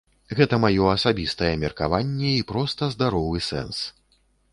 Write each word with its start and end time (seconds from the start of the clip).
Гэта 0.37 0.57
маё 0.63 0.85
асабістае 0.93 1.51
меркаванне 1.63 2.31
і 2.37 2.47
проста 2.53 2.89
здаровы 2.95 3.43
сэнс. 3.49 3.83